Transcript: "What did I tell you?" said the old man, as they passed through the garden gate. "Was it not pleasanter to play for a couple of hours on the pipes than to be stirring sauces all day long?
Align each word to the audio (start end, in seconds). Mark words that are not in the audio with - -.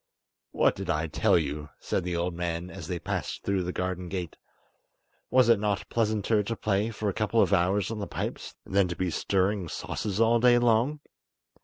"What 0.49 0.75
did 0.75 0.89
I 0.89 1.05
tell 1.05 1.37
you?" 1.37 1.69
said 1.79 2.03
the 2.03 2.15
old 2.15 2.33
man, 2.33 2.71
as 2.71 2.87
they 2.87 2.97
passed 2.97 3.43
through 3.43 3.61
the 3.61 3.71
garden 3.71 4.09
gate. 4.09 4.35
"Was 5.29 5.47
it 5.47 5.59
not 5.59 5.87
pleasanter 5.89 6.41
to 6.41 6.55
play 6.55 6.89
for 6.89 7.07
a 7.07 7.13
couple 7.13 7.39
of 7.43 7.53
hours 7.53 7.91
on 7.91 7.99
the 7.99 8.07
pipes 8.07 8.55
than 8.65 8.87
to 8.87 8.95
be 8.95 9.11
stirring 9.11 9.67
sauces 9.69 10.19
all 10.19 10.39
day 10.39 10.57
long? 10.57 11.01